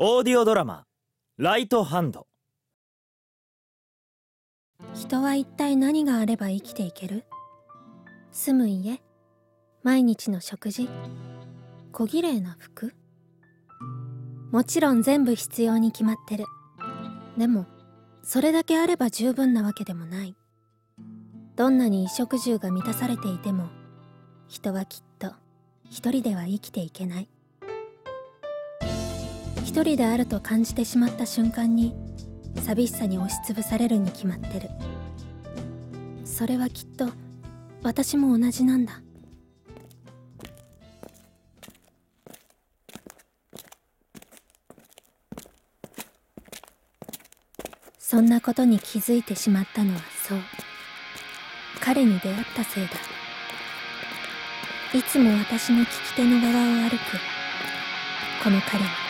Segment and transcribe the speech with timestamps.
[0.00, 0.86] オーディオドラマ
[1.38, 2.26] 「ライトハンド。
[4.92, 7.24] 人は一体何があれば生きていける？
[8.32, 9.00] 住む家？
[9.84, 10.88] 毎日の食事？
[11.92, 12.92] 小綺麗な服？
[14.50, 16.46] もちろん全部必要に決まってる。
[17.38, 17.64] でも
[18.24, 20.34] それだけあれば十分なわけでもない。
[21.54, 23.68] どんなに衣食住が満たされていても
[24.48, 25.34] 人はきっと
[25.88, 27.28] 一人では生きていけない。
[29.74, 31.96] 一人であると感じてしまった瞬間に
[32.62, 34.68] 寂しさに押しつぶされるに決まってる。
[36.24, 37.08] それはきっと
[37.82, 39.00] 私も同じなんだ。
[47.98, 50.38] そんなことに気づいてしまったのはそう。
[51.80, 52.92] 彼に出会ったせいだ。
[54.96, 56.94] いつも私の利き手の側を歩く
[58.44, 59.03] この彼は。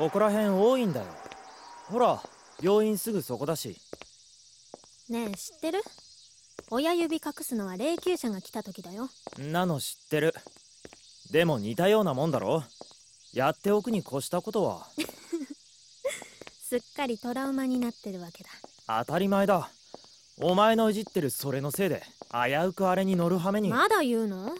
[0.00, 1.06] ここら辺多いんだよ。
[1.90, 2.22] ほら
[2.62, 3.76] 病院すぐそこだし。
[5.10, 5.82] ねえ知ってる？
[6.70, 9.10] 親指隠すのは霊柩車が来た時だよ。
[9.36, 10.32] なの知ってる。
[11.30, 12.64] でも似たようなもんだろ。
[13.34, 14.86] やっておくに越したことは。
[16.66, 18.48] すっかりトラウマになってるわけだ。
[19.04, 19.68] 当たり前だ。
[20.40, 23.68] お前のいじってるそれのせいで危うくあれに乗る羽目に。
[23.68, 24.56] まだ言うの？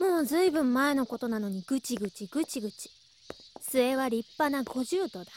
[0.00, 2.90] もうずいぶん前のことなのにぐちぐちぐちぐち
[3.72, 5.32] 末は立派な五十度だ。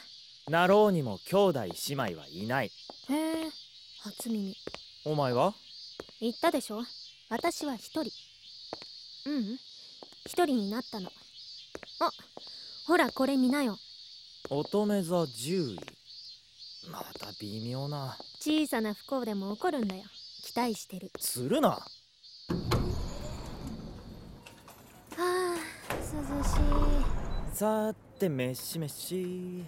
[0.50, 2.72] なろうにも兄弟姉妹はいない。
[3.09, 3.13] へ
[3.46, 3.50] え
[4.03, 4.57] 初耳。
[5.06, 5.53] お前は？
[6.19, 6.84] 言ったでしょ？
[7.29, 8.12] 私は一人。
[9.28, 9.57] ううん。
[10.25, 11.09] 一人になったの。
[12.01, 12.12] あ
[12.85, 13.78] ほらこれ見なよ。
[14.50, 15.79] 乙女座獣医。
[16.91, 18.18] また微妙な。
[18.41, 20.03] 小さな不幸でも起こるんだよ。
[20.44, 21.09] 期待してる。
[21.19, 21.69] するな。
[21.69, 21.85] は
[25.18, 25.56] あ
[25.94, 26.57] 涼し
[27.01, 27.05] い
[27.56, 29.64] さーて飯飯。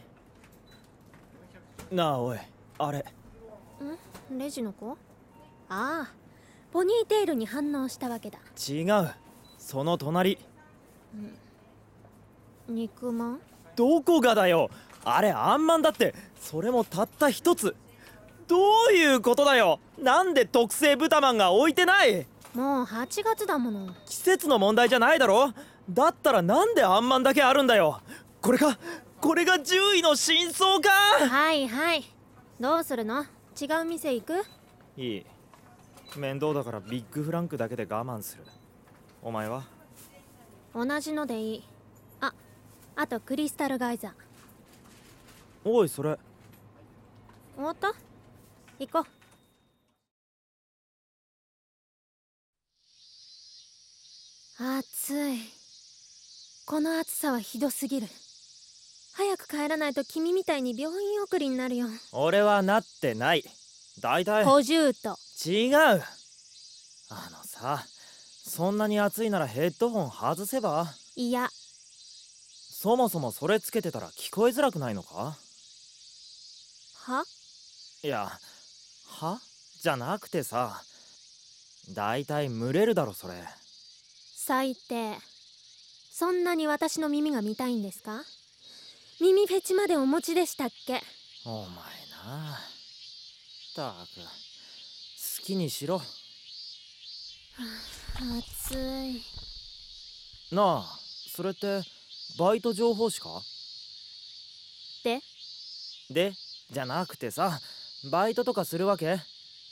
[1.90, 2.38] なあおい。
[2.80, 3.00] あれ。
[3.00, 4.38] ん？
[4.38, 4.98] レジの子？
[5.70, 6.12] ああ。
[6.74, 8.40] ポニーテールに反応したわけだ。
[8.70, 9.10] 違う。
[9.58, 10.38] その隣。
[12.68, 13.40] 肉まん？
[13.78, 14.70] どこがだよ。
[15.06, 16.14] あれあんまんだって。
[16.42, 17.74] それもたった一つ。
[18.50, 18.58] ど
[18.90, 19.80] ういうことだよ。
[19.98, 22.28] なんで特製豚まんが置いてない？
[22.54, 23.96] もう8月だもの。
[24.06, 25.54] 季節の問題じゃないだろ
[25.90, 28.02] だったらなんであんまんだけあるんだよ。
[28.42, 28.78] これか
[29.22, 30.90] これが獣医の真相か。
[30.90, 32.04] はいはい。
[32.60, 33.24] どうするの？
[33.60, 34.44] 違う店行く？
[34.98, 35.26] いい。
[36.16, 38.44] 面倒だからビッグフランクだけで我慢する。
[39.22, 39.64] お前は？
[40.76, 41.64] 同じのでいい。
[42.22, 42.34] あ
[42.96, 44.12] あとクリスタルガイザー。
[45.64, 46.18] おいそれ。
[47.56, 47.94] 終わった？
[48.80, 49.06] 行こう。
[54.80, 55.57] 暑い。
[56.68, 58.08] この暑さはひどすぎる。
[59.14, 61.88] 早く帰らないと君みたいに病院送りになるよ。
[62.12, 63.44] 俺はなってない。
[64.02, 65.18] だいたい小獣と。
[65.50, 65.78] 違う。
[65.78, 67.86] あのさ
[68.44, 70.88] そんなに暑いならヘッドホン外せば？
[71.16, 71.48] いや。
[71.54, 75.38] そもそもそれつけてたら聞こえづらくないのか？
[77.06, 77.24] は？
[78.04, 78.30] いや
[79.08, 79.40] は？
[79.82, 80.82] じゃなくてさ
[81.96, 83.36] だいたい蒸れるだろそれ。
[84.36, 85.14] 最低
[86.20, 88.24] そんなに私の耳が見たいんですか？
[89.22, 91.00] 耳フェチまでお持ちでしたっけ？
[91.46, 92.56] お前な。
[92.56, 96.02] ったく好きにしろ。
[98.66, 99.22] 暑い。
[100.56, 101.00] なあ
[101.36, 101.82] それって
[102.40, 103.30] バイト情報誌か？
[105.04, 105.22] で？
[106.10, 106.34] で？
[106.72, 107.60] じゃなくてさ
[108.12, 109.20] バイトとかするわけ？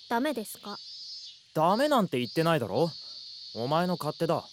[0.09, 0.77] ダメですか？
[1.55, 2.91] ダメなんて言ってないだろ？
[3.55, 4.43] お前の勝手だ。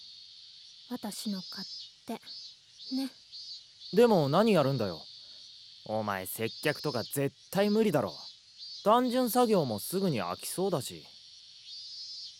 [0.89, 1.67] 私の勝
[2.05, 3.09] 手ね。
[3.93, 5.01] でも何やるんだよ。
[5.85, 8.13] お前接客とか絶対無理だろ。
[8.83, 11.05] 単純作業もすぐに飽きそうだし。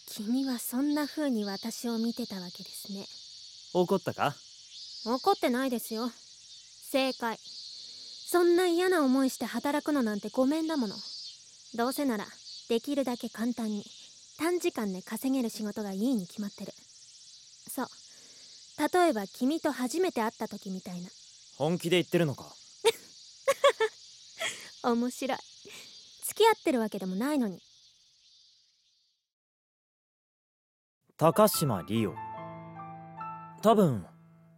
[0.07, 3.05] 君はそんな風に私を見てたわけですね。
[3.73, 4.35] 怒ったか？
[5.05, 6.09] 怒ってないですよ。
[6.91, 7.37] 正解。
[7.37, 10.95] そんな嫌な思いして働くのなんてごめんだもの。
[11.75, 12.25] どうせなら
[12.69, 13.83] できるだけ簡単に
[14.37, 16.71] 短時間で稼げる仕事がいいに決まってる。
[17.69, 17.87] そう
[18.77, 21.09] 例えば君と初めて会った時みたいな。
[21.57, 22.45] 本気で言ってるのか？
[24.83, 25.37] 面白い。
[26.25, 27.61] 付き合ってるわけでもないのに。
[31.17, 32.15] 高島リオ
[33.61, 34.05] 多分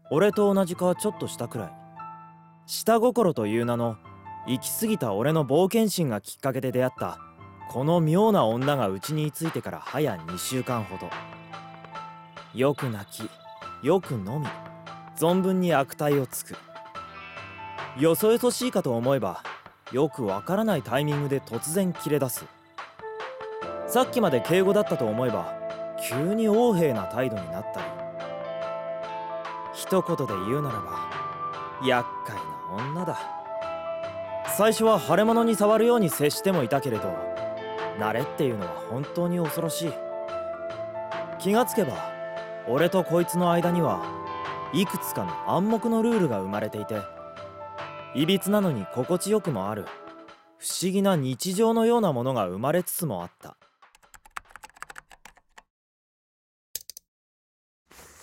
[0.09, 1.71] 俺と同じかちょっとしたくらい。
[2.67, 3.97] 下心という名の
[4.47, 7.19] 行き過ぎた俺の冒険心がきっかけで出会った
[7.69, 11.09] この妙な女がうちに居ついてから早2週間ほど。
[12.53, 13.29] よく泣き
[13.85, 14.47] よく飲み
[15.15, 16.55] 存分に悪態をつく。
[17.99, 19.43] よそよそしいかと思えば
[19.91, 22.45] よくわからないタイミングで突然切れ出す。
[23.85, 25.53] さっきまで敬語だったと思えば
[26.09, 27.85] 急に横柄な態度になったり。
[29.75, 32.41] 一言で言うならば厄介な
[32.87, 33.19] 女だ。
[34.57, 37.15] 最初は腫れ物に触るように接してもいたけれど
[37.99, 39.93] 慣れっていうのは本当に恐ろしい。
[41.37, 42.14] 気がつけば
[42.67, 44.03] 俺とこいつの間には
[44.73, 46.99] いくつかの暗黙のルールが生まれていて
[48.15, 49.85] いびつなのに心地よくもある
[50.57, 53.57] 不思議な日常のようなものが生まれつつもあった。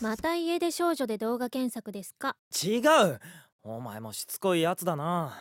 [0.01, 2.37] また家出少女で動画検索ですか？
[2.61, 3.21] 違う！
[3.63, 5.39] お前もしつこいやつだな。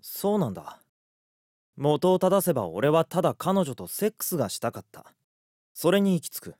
[0.00, 0.80] そうなんだ。
[1.76, 5.12] 元を正せば俺はただ彼女とセックスがしたかった
[5.80, 6.54] それに行き着く。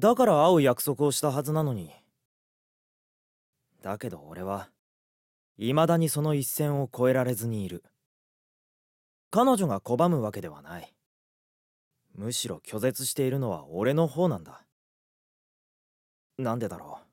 [0.00, 1.92] だから会う約束をしたはずなのに。
[3.80, 4.70] だけど俺は
[5.56, 7.84] 未だにその一線を越えられずにいる。
[9.30, 10.92] 彼女が拒むわけではない。
[12.16, 14.64] むしろ拒絶しているのは俺の方なんだ。
[16.38, 17.06] なんでだろう。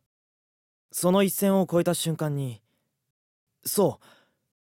[0.92, 2.64] その一線を越えた瞬間に
[3.64, 4.06] そう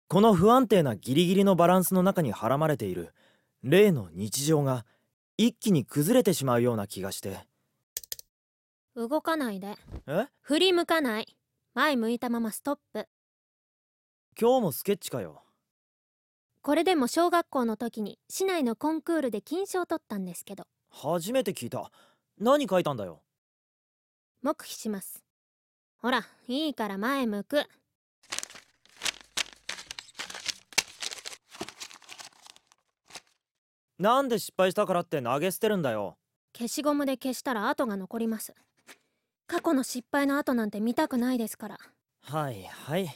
[0.09, 3.15] この不安定なギリギリのバランスの中にはらまれている
[3.63, 4.85] 例の日常が
[5.43, 7.39] 一気に崩れてしまうような気がして。
[8.95, 9.75] 動かないで。
[10.07, 10.27] え？
[10.43, 11.35] 振り向かない。
[11.73, 13.09] 前向いたままストップ。
[14.39, 15.43] 今日もスケッチかよ。
[16.61, 20.65] これでも小学校の時に市内のコンクールで金賞を取ったんですけど。
[20.91, 21.91] 初めて聞いた。
[22.39, 23.23] 何書いたんだよ。
[24.43, 25.25] 黙秘します。
[26.03, 27.65] ほらいいから前向く
[34.01, 36.17] なんで失敗したからって投げ捨てるんだよ。
[36.57, 38.55] 消しゴムで消したら跡が残ります。
[39.47, 41.79] 過去の失敗の跡なんて見たくないですから。
[42.23, 43.11] はいはい。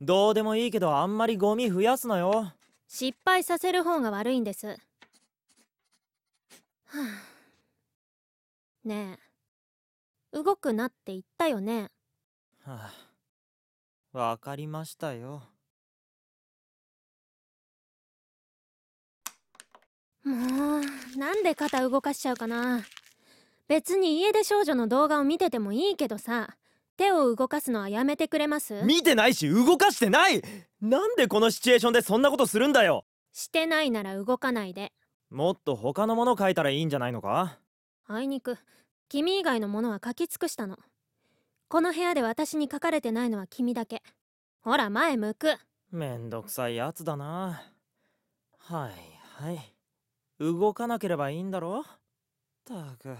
[0.00, 2.52] どうでもいいけどあんまりゴミ増やすなよ。
[2.86, 4.68] 失敗させる方が悪いんです。
[4.68, 4.76] は
[6.94, 9.18] あね
[10.32, 10.38] え。
[10.40, 11.90] 動くなって言ったよね。
[12.62, 12.92] は
[14.14, 14.18] あ。
[14.18, 15.42] わかりましたよ
[20.24, 22.82] もうなんで肩動かしちゃうかな。
[23.68, 26.56] 別に家出少女の動画を見ててもいいけどさ
[26.96, 28.82] 手を動かすのはやめてくれます？
[28.82, 30.42] 見てないし動かしてない！
[30.80, 33.04] なんでこのシチュエーションでそんなことするんだよ！
[33.32, 34.92] してないなら動かないで。
[35.30, 37.58] もっと他のもの書いたらいいんじゃないのか？
[38.06, 38.56] あいにく
[39.08, 40.78] 君以外のものは書き尽くしたの。
[41.68, 44.02] この部屋で私に書かれてないのは君だけ。
[44.60, 45.56] ほら前向く。
[45.90, 47.62] めんどくさいやつだな。
[48.58, 49.74] はいはい
[50.38, 51.80] 動かなければいいんだろ？
[51.80, 51.84] っ
[52.64, 53.16] たく。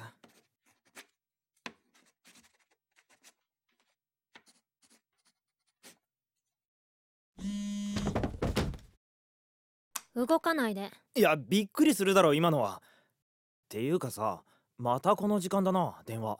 [10.15, 10.91] 動かないで。
[11.15, 12.83] いやびっくりするだろ今のは。
[12.85, 14.43] っていうかさ
[14.77, 16.39] またこの時間だな電話。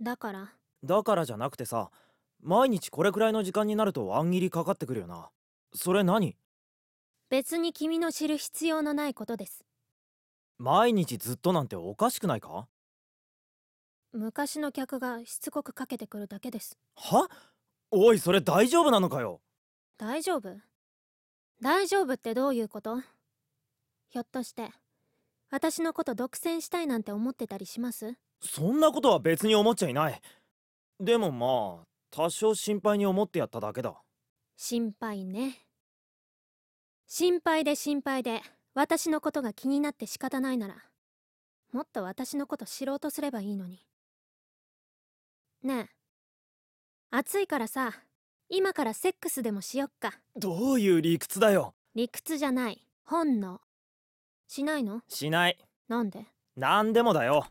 [0.00, 0.52] だから？
[0.84, 1.90] だからじゃなくてさ
[2.42, 5.30] 毎日これくらいの時間になるとワン切りかかってくるよな。
[5.74, 6.36] それ何？
[7.28, 9.64] 別に君の知る必要のないことです。
[10.58, 12.68] 毎日ずっとなんておかしくないか？
[14.12, 16.78] 昔の客がしつこくかけてくるだけです。
[16.94, 17.28] は？
[17.90, 19.40] おいそれ大丈夫なのかよ？
[19.98, 20.56] 大丈夫？
[21.60, 23.00] 大丈夫ってどういうこと？
[24.08, 24.70] ひょっとして
[25.50, 28.14] 私のこと独占したいなんて思ってたりします？
[28.40, 30.20] そんなことは別に思っちゃいない。
[31.00, 34.00] でもまあ多少心配に思ってやっただけだ。
[34.56, 35.65] 心配ね
[37.08, 38.42] 心配で心配で
[38.74, 40.74] 私のことが気になって仕方ないなら
[41.72, 43.78] もっと私のこと知ろうとすればいいのに。
[45.62, 45.88] ねえ。
[47.10, 47.92] 暑いからさ
[48.48, 50.14] 今からセックスでもしよっか。
[50.36, 51.74] どういう理屈だよ。
[51.94, 52.84] 理屈じゃない。
[53.04, 53.60] 本能。
[54.48, 55.02] しないの？
[55.08, 55.58] しない。
[55.88, 56.26] なんで？
[56.56, 57.46] なんでもだよ。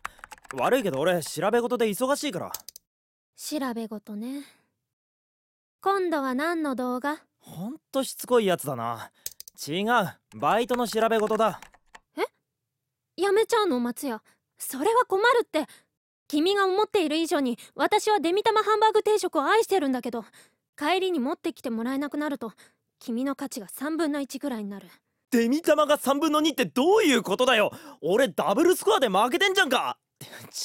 [0.53, 2.51] 悪いけど俺調べ事で忙しいから。
[3.37, 4.43] 調べ事ね。
[5.81, 7.21] 今度は何の動画？
[7.39, 9.11] ほんとしつこいやつだな
[9.67, 10.39] 違う。
[10.39, 11.59] バイトの調べ事だ。
[13.17, 13.79] やめちゃうの？
[13.79, 14.21] 松屋
[14.57, 15.65] それは困るって。
[16.27, 20.25] 君が思っている以上に私はデミ玉ハンバーグ定食を愛してるんだけど
[20.75, 22.51] 帰りに持ってきてもらえなくなると
[22.99, 24.87] 君の価値が3分の1ぐらいになる。
[25.31, 27.71] デミ玉が3分の2ってどういうことだよ。
[28.01, 29.97] 俺ダブルスコアで負けてんじゃんか。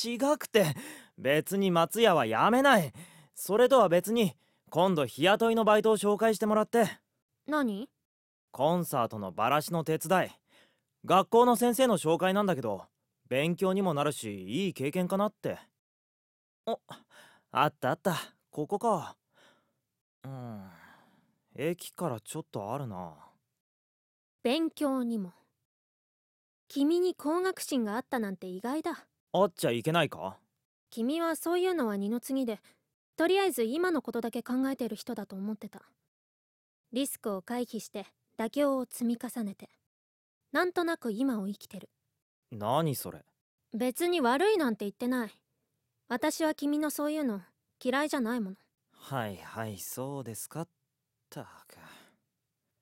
[0.05, 0.75] 違くて
[1.19, 2.93] 別に松屋はやめない。
[3.35, 4.35] それとは別に
[4.71, 6.99] 今度日雇いのバイトを紹介してもらって。
[7.47, 7.89] 何？
[8.53, 10.29] コンサートのバラシの手伝い。
[11.05, 12.85] 学校の先生の紹介なんだけど
[13.29, 15.59] 勉強にもなるしいい経験かなって。
[16.67, 16.81] お
[17.53, 18.17] あったあった。
[18.51, 19.17] ここか。
[20.25, 20.69] うん。
[21.57, 23.15] 駅からちょっとあるな。
[24.43, 25.33] 勉強にも。
[26.69, 29.07] 君に工学心があったなんて意外だ。
[29.33, 30.39] あっちゃいけないか？
[30.91, 32.61] 君はそういうのは二の次で
[33.17, 35.83] とりあえず今のことだけ考えてる人だと思ってた。
[36.93, 38.07] リスクを回避して
[38.41, 39.69] 妥協を積み重ねて。
[40.51, 41.91] なんとなく今を生きてる。
[42.51, 43.23] 何それ。
[43.75, 45.31] 別に悪いなんて言ってない。
[46.09, 47.43] 私は君のそういうの
[47.85, 48.57] 嫌いじゃないもの。
[48.93, 50.63] はいはいそうですか。
[50.63, 50.69] っ
[51.29, 51.77] たく。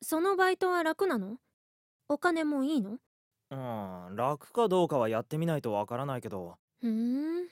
[0.00, 1.38] そのバイトは楽なの？
[2.08, 2.98] お金もいいの？
[3.50, 6.54] うん楽かどうかはやってみないとわからないけど。
[6.80, 7.48] ふーん。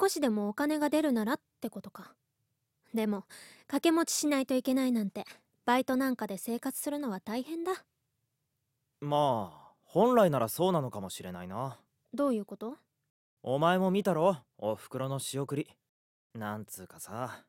[0.00, 2.14] 少しでもお金が出るならってことか。
[2.94, 3.24] でも
[3.66, 5.26] 掛け持ちしないといけないなんて
[5.66, 7.72] バイトなんかで生活するのは大変だ。
[9.00, 11.80] まあ本来ならそうなのかもしれないな。
[12.14, 12.74] どういうこと？
[13.42, 14.36] お前も見たろ？
[14.58, 15.66] おふくろの仕送り。
[16.34, 17.42] なんつうかさ。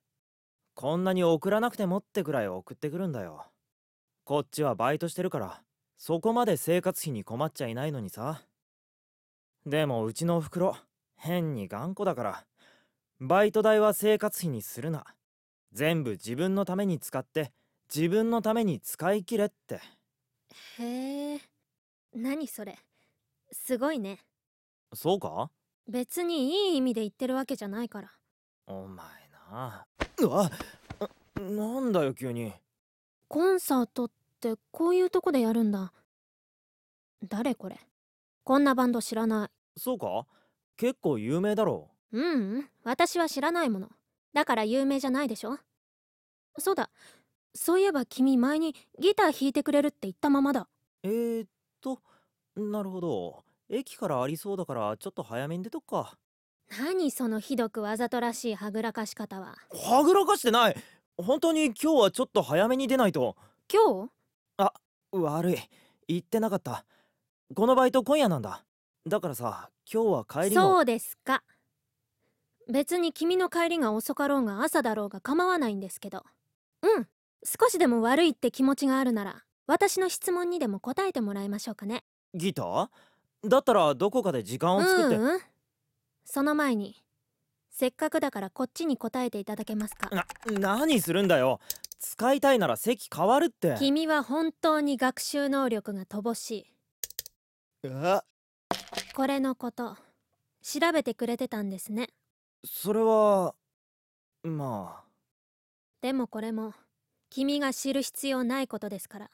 [0.73, 3.45] こんなに送らなくてもってくらい送ってくるんだよ。
[4.23, 5.61] こっちはバイトしてるから
[5.99, 8.41] そこまで生活費に困っちゃいないのにさ。
[9.67, 10.75] でもうちのおふくろ
[11.17, 12.45] 変に頑固だから
[13.19, 15.05] バイト代は生活費にするな。
[15.71, 17.51] 全部自分のために使って
[17.93, 19.79] 自分のために使い切れって。
[20.79, 21.41] へえ。
[22.13, 22.77] 何それ。
[23.51, 24.19] すごいね。
[24.93, 25.49] そうか？
[25.87, 28.11] 別にいい意味で言ってるわけじゃないから。
[28.65, 29.05] お前
[29.49, 29.85] な。
[30.19, 30.49] うわ
[31.39, 32.51] ななんだよ急に。
[33.29, 35.93] コンサートってこういうとこでやるんだ。
[37.23, 37.79] 誰これ。
[38.43, 39.79] こんなバンド知らない。
[39.79, 40.25] そうか？
[40.75, 41.89] 結構有名だろ。
[42.11, 42.69] ううん。
[42.83, 43.89] 私は知らないもの。
[44.33, 45.57] だから有名じゃないでしょ。
[46.59, 46.89] そうだ
[47.57, 50.67] そういえば君前にギター弾いてくれるって言ったままだ。
[51.03, 51.49] えー、っ
[51.81, 51.99] と
[52.55, 53.43] なるほど。
[53.69, 56.17] 駅からありそうだからちょっと早めに出とくか。
[56.79, 59.55] 何そのひどくわざとらしいはぐらかし方は。
[59.71, 60.75] はぐらかしてない。
[61.17, 63.35] 本当に今日はちょっと早めに出ないと。
[63.71, 64.09] 今
[64.59, 64.71] 日？
[65.11, 65.57] 悪い。
[66.07, 66.85] 言ってなかった。
[67.55, 68.63] このバイト今夜なんだ。
[69.07, 70.61] だからさ今日は帰りも。
[70.61, 71.43] そうですか。
[72.69, 76.23] 別に君の帰りが遅かろうが朝だろうが構わないんですけど。
[76.83, 77.07] うん
[77.43, 82.03] 少しでも悪いって気持ちがあるなら私の質問にでも答えてもらいましょうかね。
[82.33, 82.89] ギター？
[83.47, 85.15] だったらどこかで時間を作って。
[85.15, 85.39] うん、うん、
[86.25, 87.03] その前に
[87.69, 90.09] せっかくだからこっちに答えていただけますか。
[90.09, 90.25] な
[90.59, 91.59] 何するんだよ。
[91.99, 93.75] 使いたいなら席変わるって。
[93.77, 96.67] 君は本当に学習能力が乏し
[97.83, 97.89] い。
[97.91, 98.23] あ
[99.15, 99.95] これのこと
[100.61, 102.09] 調べてくれてたんですね。
[102.65, 103.53] それは
[104.43, 105.03] まあ。
[106.01, 106.73] でもこれも
[107.29, 109.29] 君が知る必要ないことですから。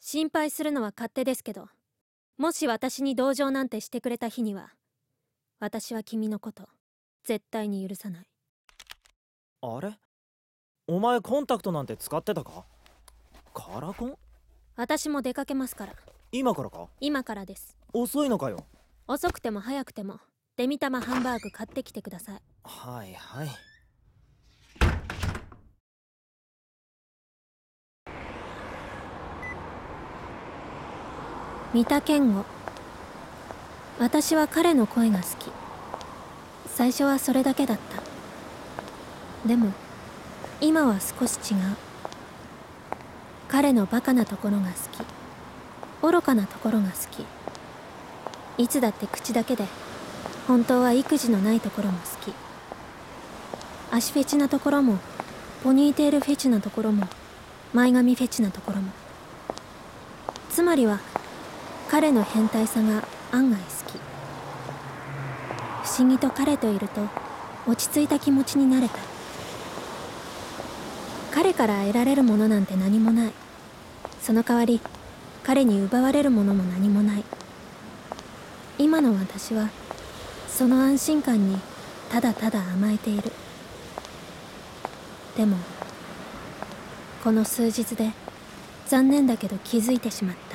[0.00, 1.68] 心配するのは勝手ですけど
[2.38, 4.74] もし私に同情なんてしてくれた日には
[5.58, 6.68] 私は君のこと
[7.24, 8.26] 絶対に許さない。
[9.62, 9.98] あれ？
[10.86, 12.64] お前コンタクトなんて使ってたか？
[13.54, 14.14] カラコン？
[14.76, 15.94] 私も出かけますから。
[16.30, 16.88] 今からか？
[17.00, 17.76] 今からです。
[17.92, 18.64] 遅いのかよ？
[19.08, 20.20] 遅くても早くても
[20.56, 22.42] デミタマハンバーグ買ってきてください。
[22.64, 23.48] はいはい
[31.76, 32.42] 三田健吾。
[33.98, 35.50] 私は彼の声が好き。
[36.68, 37.78] 最初はそれだけだっ
[39.42, 39.46] た。
[39.46, 39.72] でも
[40.62, 41.58] 今は少し違う。
[43.48, 44.72] 彼のバカなところが好
[46.00, 46.10] き。
[46.10, 47.26] 愚かなところが好き。
[48.56, 49.66] いつだって口だけで
[50.48, 52.34] 本当は育児のないところも好き。
[53.92, 54.96] 足フェチなところも
[55.62, 57.06] ポニーテールフェチなところも
[57.74, 58.92] 前髪フェチなところも。
[60.48, 61.00] つまりは
[61.88, 63.98] 彼の変態さが案外好き。
[65.84, 67.00] 不思議と彼といると
[67.66, 68.98] 落ち着いた気持ちになれた。
[71.32, 73.32] 彼から得られるものなんて何もない。
[74.20, 74.80] その代わり
[75.44, 77.24] 彼に奪われるものも何もない。
[78.78, 79.68] 今の私は
[80.48, 81.58] その安心感に
[82.10, 83.32] ただただ甘えている。
[85.36, 85.56] でも
[87.22, 88.12] この数日で
[88.86, 90.45] 残念だけど気づいてしまった。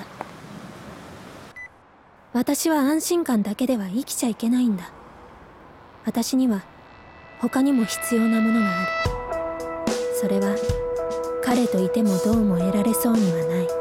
[2.34, 4.90] 私は安心感だけでは生きちゃいけないんだ。
[6.06, 6.64] 私には
[7.40, 8.88] 他にも必要なものがある。
[10.16, 10.56] それは
[11.44, 13.81] 彼といてもどうも得られそうにはない。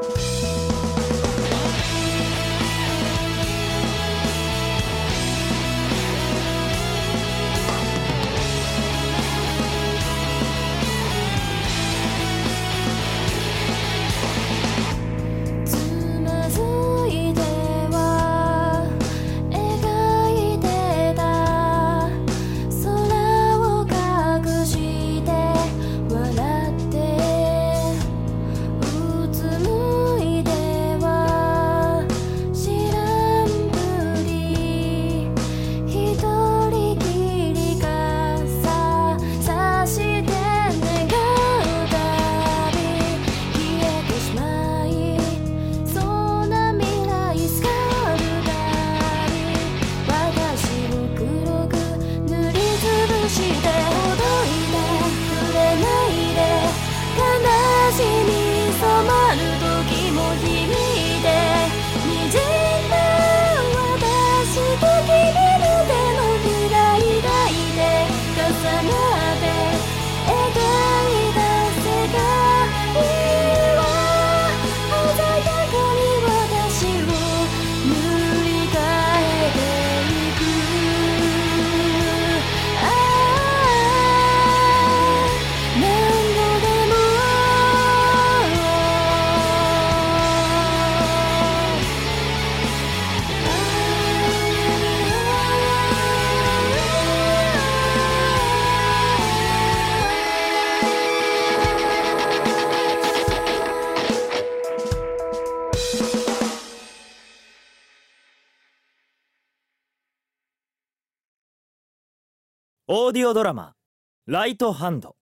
[112.93, 113.77] オーディオドラマ
[114.27, 115.17] 「ライトハンド」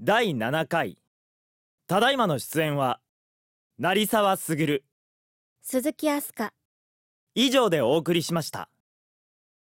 [0.00, 0.96] 第7回。
[1.88, 3.00] ただいまの出演は
[3.78, 4.84] 成沢卓
[5.60, 6.50] 鈴木飛鳥
[7.34, 8.70] 以上でお送りしました。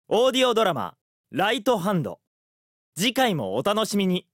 [0.09, 0.97] オーディオドラマ
[1.31, 2.19] 「ライトハンド」
[2.93, 4.26] 次回もお楽しみに